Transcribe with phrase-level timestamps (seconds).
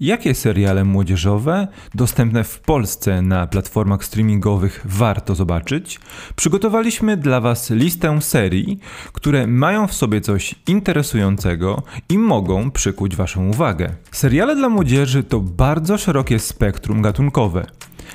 [0.00, 6.00] Jakie seriale młodzieżowe dostępne w Polsce na platformach streamingowych warto zobaczyć?
[6.36, 8.78] Przygotowaliśmy dla Was listę serii,
[9.12, 13.94] które mają w sobie coś interesującego i mogą przykuć Waszą uwagę.
[14.12, 17.66] Seriale dla młodzieży to bardzo szerokie spektrum gatunkowe.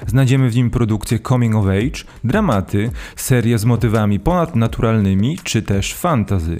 [0.07, 6.59] Znajdziemy w nim produkcje coming of age, dramaty, serie z motywami ponadnaturalnymi czy też fantazy.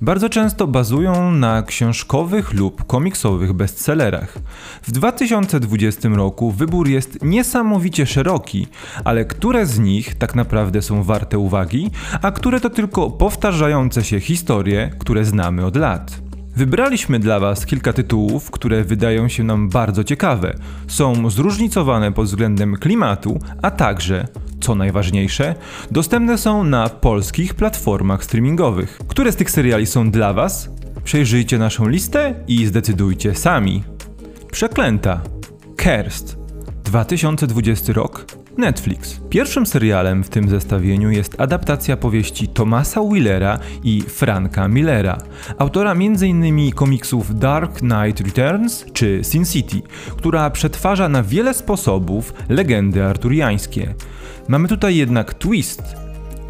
[0.00, 4.38] Bardzo często bazują na książkowych lub komiksowych bestsellerach.
[4.82, 8.66] W 2020 roku wybór jest niesamowicie szeroki,
[9.04, 11.90] ale które z nich tak naprawdę są warte uwagi,
[12.22, 16.23] a które to tylko powtarzające się historie, które znamy od lat.
[16.56, 20.56] Wybraliśmy dla Was kilka tytułów, które wydają się nam bardzo ciekawe.
[20.88, 24.28] Są zróżnicowane pod względem klimatu, a także,
[24.60, 25.54] co najważniejsze,
[25.90, 28.98] dostępne są na polskich platformach streamingowych.
[29.08, 30.70] Które z tych seriali są dla Was?
[31.04, 33.84] Przejrzyjcie naszą listę i zdecydujcie sami.
[34.52, 35.20] Przeklęta.
[35.76, 36.38] Kerst.
[36.84, 38.43] 2020 rok.
[38.58, 39.20] Netflix.
[39.30, 45.18] Pierwszym serialem w tym zestawieniu jest adaptacja powieści Thomasa Willera i Franka Millera,
[45.58, 46.72] autora m.in.
[46.72, 49.82] komiksów Dark Knight Returns czy Sin City,
[50.16, 53.94] która przetwarza na wiele sposobów legendy arturiańskie.
[54.48, 55.82] Mamy tutaj jednak twist.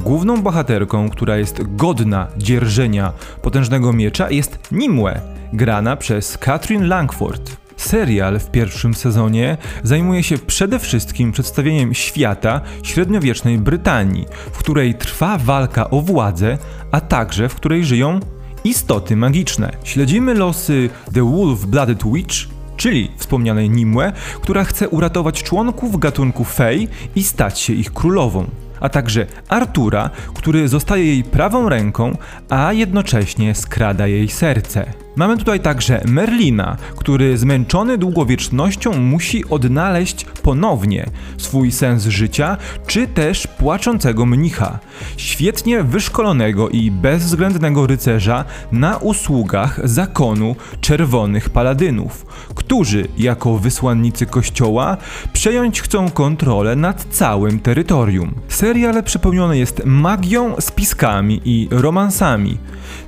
[0.00, 5.20] Główną bohaterką, która jest godna dzierżenia potężnego miecza jest Nimue,
[5.52, 7.63] grana przez Katrin Langford.
[7.84, 15.38] Serial w pierwszym sezonie zajmuje się przede wszystkim przedstawieniem świata średniowiecznej Brytanii, w której trwa
[15.38, 16.58] walka o władzę,
[16.90, 18.20] a także w której żyją
[18.64, 19.70] istoty magiczne.
[19.84, 22.34] Śledzimy losy The Wolf-Blooded Witch,
[22.76, 28.46] czyli wspomnianej Nimue, która chce uratować członków gatunku Fey i stać się ich królową
[28.80, 32.16] a także Artura, który zostaje jej prawą ręką,
[32.48, 35.03] a jednocześnie skrada jej serce.
[35.16, 43.46] Mamy tutaj także Merlina, który zmęczony długowiecznością musi odnaleźć ponownie swój sens życia, czy też
[43.46, 44.78] płaczącego mnicha,
[45.16, 54.96] świetnie wyszkolonego i bezwzględnego rycerza na usługach zakonu czerwonych paladynów, którzy jako wysłannicy kościoła
[55.32, 58.34] przejąć chcą kontrolę nad całym terytorium.
[58.48, 62.58] Serial przepełniony jest magią, spiskami i romansami,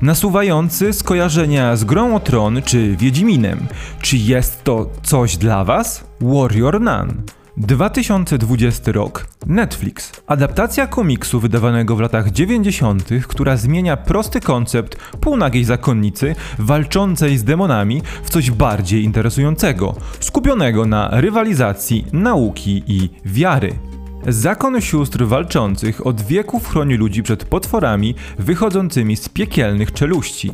[0.03, 3.67] nasuwający skojarzenia z grą o tron czy Wiedźminem.
[4.01, 6.05] Czy jest to coś dla Was?
[6.21, 7.23] Warrior Nun.
[7.57, 10.13] 2020 rok Netflix.
[10.27, 18.03] Adaptacja komiksu wydawanego w latach 90., która zmienia prosty koncept półnagiej zakonnicy walczącej z demonami
[18.23, 23.73] w coś bardziej interesującego, skupionego na rywalizacji nauki i wiary.
[24.29, 30.53] Zakon sióstr walczących od wieków chroni ludzi przed potworami wychodzącymi z piekielnych czeluści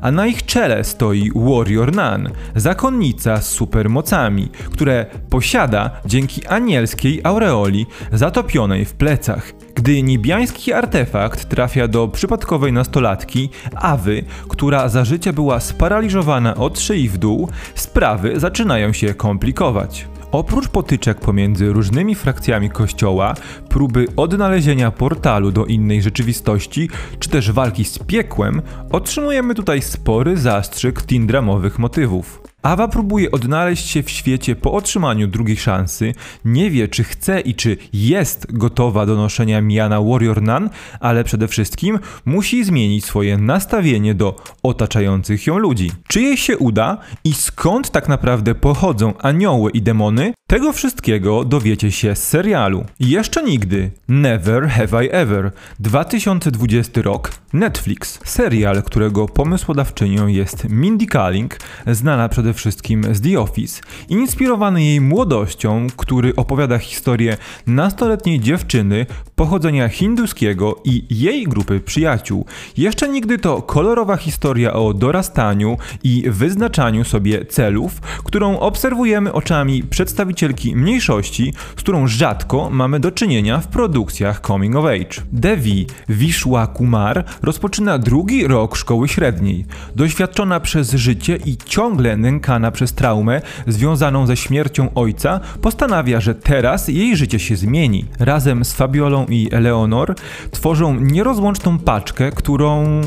[0.00, 7.86] a na ich czele stoi Warrior Nun, zakonnica z supermocami, które posiada dzięki anielskiej aureoli
[8.12, 9.52] zatopionej w plecach.
[9.74, 17.08] Gdy niebiański artefakt trafia do przypadkowej nastolatki, Awy, która za życia była sparaliżowana od szyi
[17.08, 20.06] w dół, sprawy zaczynają się komplikować.
[20.32, 23.34] Oprócz potyczek pomiędzy różnymi frakcjami kościoła,
[23.68, 31.02] próby odnalezienia portalu do innej rzeczywistości, czy też walki z piekłem, otrzymujemy tutaj spory zastrzyk
[31.02, 32.49] tindramowych motywów.
[32.62, 37.54] Awa próbuje odnaleźć się w świecie po otrzymaniu drugiej szansy, nie wie czy chce i
[37.54, 40.70] czy jest gotowa do noszenia miana Warrior Nun,
[41.00, 45.90] ale przede wszystkim musi zmienić swoje nastawienie do otaczających ją ludzi.
[46.08, 50.32] Czy jej się uda i skąd tak naprawdę pochodzą anioły i demony?
[50.50, 52.84] Tego wszystkiego dowiecie się z serialu.
[53.00, 53.90] Jeszcze nigdy.
[54.08, 55.52] Never Have I Ever.
[55.80, 57.30] 2020 rok.
[57.52, 58.20] Netflix.
[58.24, 61.56] Serial, którego pomysłodawczynią jest Mindy Kaling,
[61.86, 69.06] znana przede przede wszystkim z The Office, inspirowany jej młodością, który opowiada historię nastoletniej dziewczyny
[69.40, 72.46] pochodzenia hinduskiego i jej grupy przyjaciół.
[72.76, 80.76] Jeszcze nigdy to kolorowa historia o dorastaniu i wyznaczaniu sobie celów, którą obserwujemy oczami przedstawicielki
[80.76, 85.22] mniejszości, z którą rzadko mamy do czynienia w produkcjach coming of age.
[85.32, 89.64] Devi Vishwa Kumar rozpoczyna drugi rok szkoły średniej.
[89.96, 96.88] Doświadczona przez życie i ciągle nękana przez traumę związaną ze śmiercią ojca, postanawia, że teraz
[96.88, 98.04] jej życie się zmieni.
[98.18, 100.14] Razem z Fabiolą i Eleonor
[100.50, 103.00] tworzą nierozłączną paczkę, którą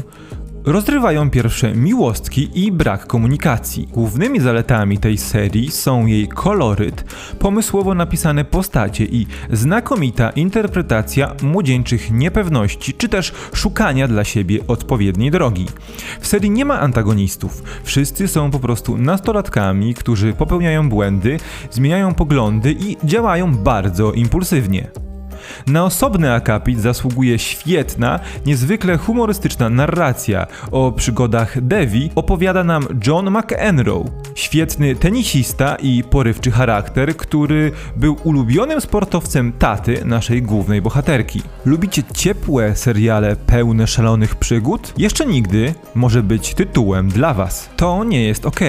[0.65, 3.87] rozrywają pierwsze miłostki i brak komunikacji.
[3.91, 7.05] Głównymi zaletami tej serii są jej koloryt,
[7.39, 15.65] pomysłowo napisane postacie i znakomita interpretacja młodzieńczych niepewności, czy też szukania dla siebie odpowiedniej drogi.
[16.19, 17.63] W serii nie ma antagonistów.
[17.83, 21.39] Wszyscy są po prostu nastolatkami, którzy popełniają błędy,
[21.71, 25.12] zmieniają poglądy i działają bardzo impulsywnie.
[25.67, 30.47] Na osobny akapit zasługuje świetna, niezwykle humorystyczna narracja.
[30.71, 38.81] O przygodach Devi opowiada nam John McEnroe, świetny tenisista i porywczy charakter, który był ulubionym
[38.81, 41.41] sportowcem taty naszej głównej bohaterki.
[41.65, 44.93] Lubicie ciepłe seriale pełne szalonych przygód?
[44.97, 47.69] Jeszcze nigdy może być tytułem dla was.
[47.77, 48.59] To nie jest ok.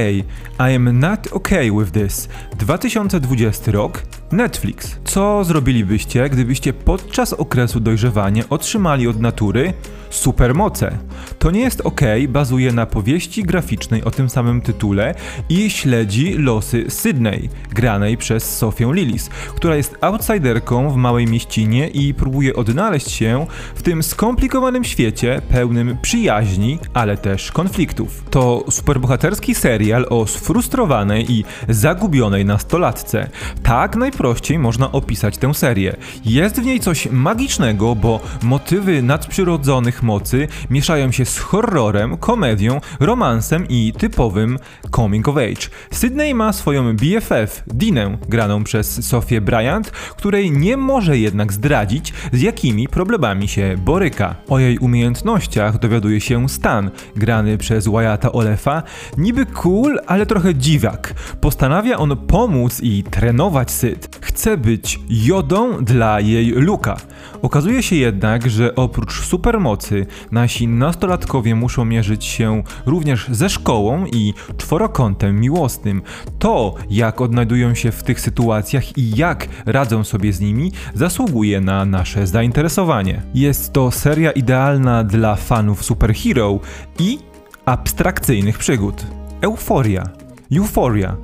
[0.59, 2.29] I am not okay with this.
[2.59, 4.03] 2020 rok
[4.33, 4.97] Netflix.
[5.05, 9.73] Co zrobilibyście, gdybyście podczas okresu dojrzewania otrzymali od natury
[10.11, 10.99] supermoce?
[11.39, 15.15] To nie jest ok, bazuje na powieści graficznej o tym samym tytule
[15.63, 22.57] śledzi losy Sydney, granej przez Sofię Lillis, która jest outsiderką w małej mieścinie i próbuje
[22.57, 28.25] odnaleźć się w tym skomplikowanym świecie pełnym przyjaźni, ale też konfliktów.
[28.31, 33.29] To superbohaterski serial o sfrustrowanej i zagubionej nastolatce.
[33.63, 35.97] Tak najprościej można opisać tę serię.
[36.25, 43.69] Jest w niej coś magicznego, bo motywy nadprzyrodzonych mocy mieszają się z horrorem, komedią, romansem
[43.69, 44.59] i typowym
[44.91, 45.37] coming of
[45.91, 52.41] Sydney ma swoją BFF, Dinę, graną przez Sofię Bryant, której nie może jednak zdradzić, z
[52.41, 54.35] jakimi problemami się boryka.
[54.49, 58.83] O jej umiejętnościach dowiaduje się Stan, grany przez Wyatta Olefa,
[59.19, 61.15] niby cool, ale trochę dziwak.
[61.41, 64.19] Postanawia on pomóc i trenować Syd.
[64.35, 66.97] Chce być jodą dla jej Luka.
[67.43, 74.35] Okazuje się jednak, że oprócz supermocy nasi nastolatkowie muszą mierzyć się również ze szkołą i
[74.57, 76.03] czworokątem miłosnym.
[76.39, 81.85] To, jak odnajdują się w tych sytuacjach i jak radzą sobie z nimi, zasługuje na
[81.85, 83.23] nasze zainteresowanie.
[83.35, 86.61] Jest to seria idealna dla fanów superhero
[86.99, 87.19] i
[87.65, 89.07] abstrakcyjnych przygód.
[89.41, 90.05] Euforia.
[90.53, 91.17] Euphoria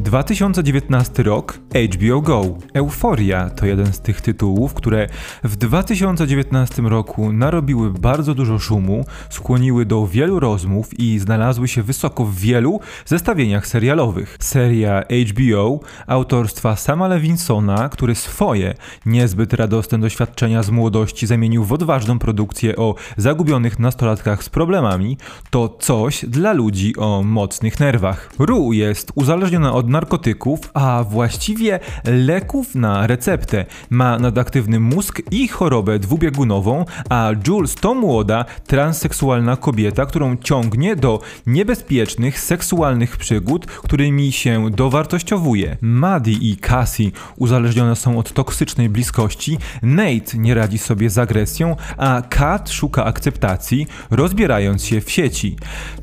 [0.00, 2.58] 2019 rok HBO Go.
[2.74, 5.08] Euforia to jeden z tych tytułów, które
[5.44, 12.24] w 2019 roku narobiły bardzo dużo szumu, skłoniły do wielu rozmów i znalazły się wysoko
[12.24, 14.36] w wielu zestawieniach serialowych.
[14.40, 18.74] Seria HBO autorstwa Sama Levinsona, który swoje
[19.06, 25.18] niezbyt radosne doświadczenia z młodości zamienił w odważną produkcję o zagubionych nastolatkach z problemami,
[25.50, 28.30] to coś dla ludzi o mocnych nerwach.
[28.38, 31.63] Ru jest uzależniona od narkotyków, a właściwie
[32.04, 33.66] leków na receptę.
[33.90, 41.20] Ma nadaktywny mózg i chorobę dwubiegunową, a Jules to młoda, transseksualna kobieta, którą ciągnie do
[41.46, 45.76] niebezpiecznych seksualnych przygód, którymi się dowartościowuje.
[45.80, 52.22] Maddie i Cassie uzależnione są od toksycznej bliskości, Nate nie radzi sobie z agresją, a
[52.28, 55.56] Kat szuka akceptacji, rozbierając się w sieci.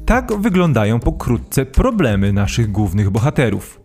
[0.06, 3.80] Tak wyglądają pokrótce problemy naszych głównych bohaterów.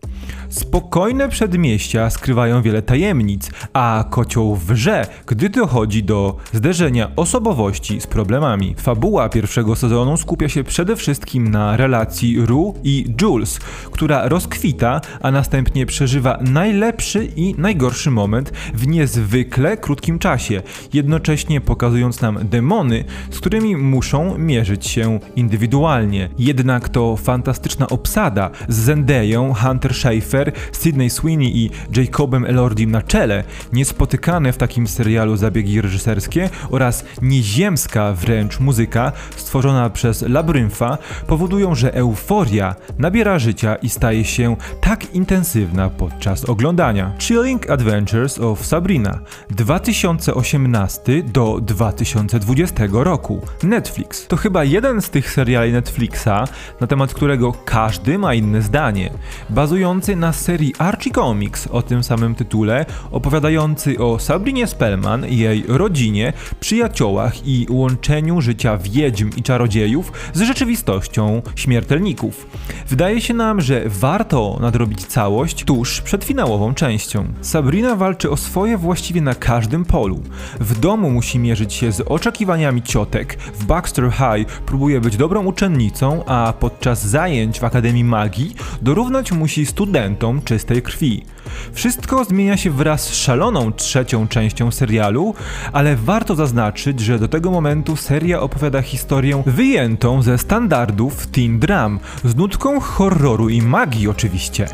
[0.48, 8.74] Spokojne przedmieścia skrywają wiele tajemnic, a kocioł wrze, gdy dochodzi do zderzenia osobowości z problemami.
[8.78, 13.58] Fabuła pierwszego sezonu skupia się przede wszystkim na relacji Ru i Jules,
[13.90, 22.20] która rozkwita, a następnie przeżywa najlepszy i najgorszy moment w niezwykle krótkim czasie, jednocześnie pokazując
[22.20, 26.28] nam demony, z którymi muszą mierzyć się indywidualnie.
[26.38, 29.94] Jednak to fantastyczna obsada z Zendeją, Hunter
[30.36, 37.04] Schafer, Sydney Sweeney i Jacobem Elordim na czele, niespotykane w takim serialu zabiegi reżyserskie oraz
[37.22, 45.14] nieziemska wręcz muzyka stworzona przez Labyrinfa powodują, że euforia nabiera życia i staje się tak
[45.14, 47.12] intensywna podczas oglądania.
[47.18, 49.18] Chilling Adventures of Sabrina
[49.50, 53.40] 2018 do 2020 roku.
[53.62, 54.26] Netflix.
[54.26, 56.48] To chyba jeden z tych seriali Netflixa,
[56.80, 59.10] na temat którego każdy ma inne zdanie,
[59.50, 66.32] bazujący na serii Archie Comics o tym samym tytule, opowiadający o Sabrinie Spellman, jej rodzinie,
[66.60, 72.46] przyjaciołach i łączeniu życia wiedźm i czarodziejów z rzeczywistością śmiertelników.
[72.88, 77.26] Wydaje się nam, że warto nadrobić całość tuż przed finałową częścią.
[77.40, 80.22] Sabrina walczy o swoje właściwie na każdym polu.
[80.60, 86.24] W domu musi mierzyć się z oczekiwaniami ciotek, w Baxter High próbuje być dobrą uczennicą,
[86.26, 91.24] a podczas zajęć w Akademii Magii dorównać musi student agentą czystej krwi.
[91.72, 95.34] Wszystko zmienia się wraz z szaloną trzecią częścią serialu,
[95.72, 102.00] ale warto zaznaczyć, że do tego momentu seria opowiada historię wyjętą ze standardów teen dram,
[102.24, 104.66] z nutką horroru i magii oczywiście.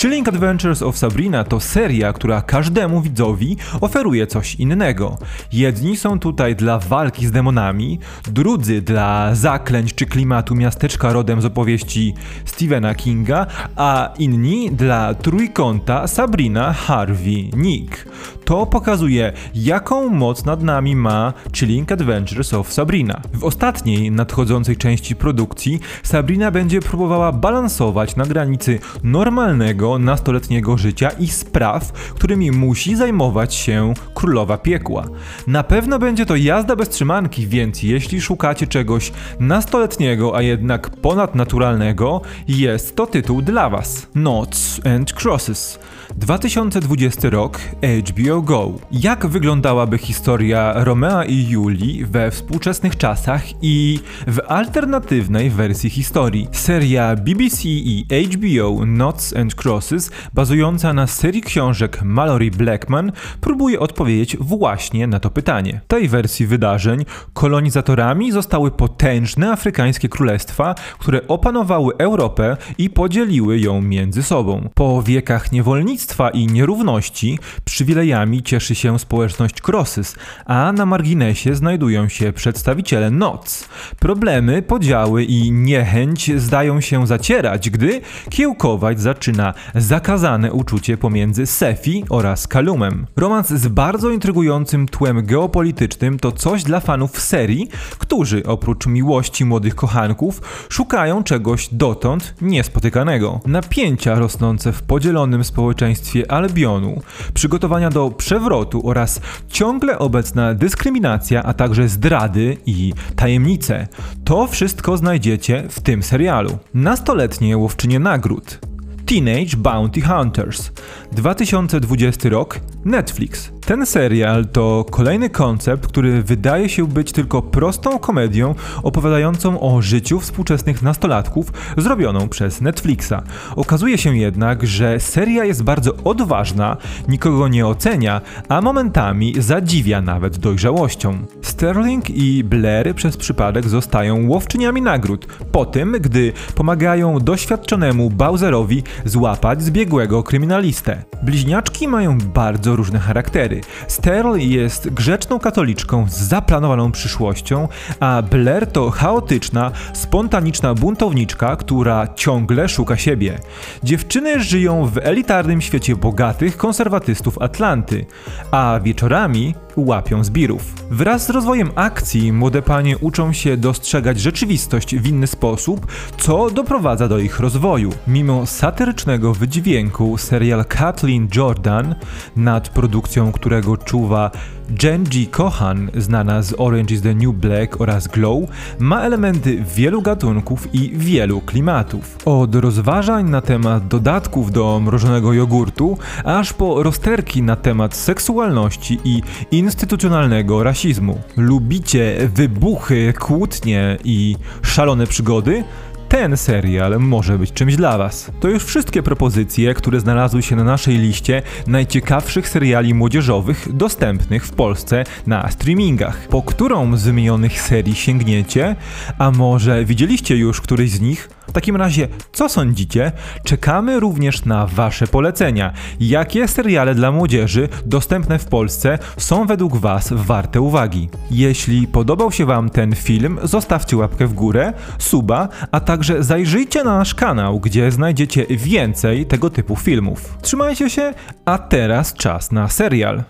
[0.00, 5.18] Chilling Adventures of Sabrina to seria, która każdemu widzowi oferuje coś innego.
[5.52, 11.44] Jedni są tutaj dla walki z demonami, drudzy dla zaklęć czy klimatu miasteczka rodem z
[11.44, 12.14] opowieści
[12.44, 18.06] Stephena Kinga, a inni dla trójkąta Sabrina, Harvey, Nick.
[18.50, 23.20] To pokazuje, jaką moc nad nami ma Chilling Adventures of Sabrina.
[23.34, 31.28] W ostatniej, nadchodzącej części produkcji Sabrina będzie próbowała balansować na granicy normalnego, nastoletniego życia i
[31.28, 35.04] spraw, którymi musi zajmować się królowa piekła.
[35.46, 42.20] Na pewno będzie to jazda bez trzymanki, więc jeśli szukacie czegoś nastoletniego, a jednak ponadnaturalnego,
[42.48, 44.06] jest to tytuł dla Was.
[44.12, 45.78] Knots and Crosses.
[46.16, 47.60] 2020 rok
[48.08, 48.72] HBO Go.
[48.92, 56.48] Jak wyglądałaby historia Romea i Julii we współczesnych czasach i w alternatywnej wersji historii?
[56.52, 64.36] Seria BBC i HBO Knots and Crosses, bazująca na serii książek Mallory Blackman, próbuje odpowiedzieć
[64.36, 65.80] właśnie na to pytanie.
[65.84, 73.82] W tej wersji wydarzeń kolonizatorami zostały potężne afrykańskie królestwa, które opanowały Europę i podzieliły ją
[73.82, 74.68] między sobą.
[74.74, 75.99] Po wiekach niewolnictwa
[76.32, 80.16] i nierówności przywilejami cieszy się społeczność Krosys,
[80.46, 83.68] a na marginesie znajdują się przedstawiciele NOC.
[83.98, 92.46] Problemy, podziały i niechęć zdają się zacierać, gdy kiełkować zaczyna zakazane uczucie pomiędzy Sefi oraz
[92.46, 93.06] Kalumem.
[93.16, 99.74] Romans z bardzo intrygującym tłem geopolitycznym to coś dla fanów serii, którzy oprócz miłości młodych
[99.74, 103.40] kochanków szukają czegoś dotąd niespotykanego.
[103.46, 107.02] Napięcia rosnące w podzielonym społeczeństwie społeczeństwie Albionu,
[107.34, 113.88] przygotowania do przewrotu oraz ciągle obecna dyskryminacja, a także zdrady i tajemnice.
[114.24, 116.58] To wszystko znajdziecie w tym serialu.
[116.74, 118.58] Nastoletnie łowczynie nagród.
[119.06, 120.70] Teenage Bounty Hunters.
[121.12, 123.52] 2020 rok Netflix.
[123.66, 130.20] Ten serial to kolejny koncept, który wydaje się być tylko prostą komedią opowiadającą o życiu
[130.20, 133.14] współczesnych nastolatków zrobioną przez Netflixa.
[133.56, 136.76] Okazuje się jednak, że seria jest bardzo odważna,
[137.08, 141.18] nikogo nie ocenia, a momentami zadziwia nawet dojrzałością.
[141.42, 149.62] Sterling i Blair przez przypadek zostają łowczyniami nagród, po tym, gdy pomagają doświadczonemu Bowserowi złapać
[149.62, 151.04] zbiegłego kryminalistę.
[151.22, 153.60] Bliźniaczki mają bardzo różne charaktery.
[153.88, 157.68] Sterl jest grzeczną katoliczką z zaplanowaną przyszłością,
[158.00, 163.38] a Blair to chaotyczna, spontaniczna buntowniczka, która ciągle szuka siebie.
[163.82, 168.06] Dziewczyny żyją w elitarnym świecie bogatych konserwatystów Atlanty,
[168.50, 170.74] a wieczorami łapią zbirów.
[170.90, 175.86] Wraz z rozwojem akcji młode panie uczą się dostrzegać rzeczywistość w inny sposób,
[176.18, 177.90] co doprowadza do ich rozwoju.
[178.06, 181.94] Mimo satyrycznego wydźwięku serial Kathleen Jordan,
[182.36, 184.30] nad produkcją którego czuwa
[184.70, 188.44] Genji Kohan, znana z Orange is the New Black oraz Glow,
[188.78, 192.18] ma elementy wielu gatunków i wielu klimatów.
[192.24, 199.22] Od rozważań na temat dodatków do mrożonego jogurtu, aż po rozterki na temat seksualności i
[199.50, 201.18] instytucjonalnego rasizmu.
[201.36, 205.64] Lubicie wybuchy, kłótnie i szalone przygody?
[206.10, 208.30] Ten serial może być czymś dla Was.
[208.40, 214.52] To już wszystkie propozycje, które znalazły się na naszej liście najciekawszych seriali młodzieżowych dostępnych w
[214.52, 216.28] Polsce na streamingach.
[216.28, 218.76] Po którą z wymienionych serii sięgniecie?
[219.18, 221.28] A może widzieliście już któryś z nich?
[221.50, 223.12] W takim razie, co sądzicie?
[223.44, 225.72] Czekamy również na Wasze polecenia.
[226.00, 231.08] Jakie seriale dla młodzieży dostępne w Polsce są według Was warte uwagi?
[231.30, 236.98] Jeśli podobał się Wam ten film, zostawcie łapkę w górę, suba, a także zajrzyjcie na
[236.98, 240.38] nasz kanał, gdzie znajdziecie więcej tego typu filmów.
[240.42, 241.14] Trzymajcie się,
[241.44, 243.22] a teraz czas na serial.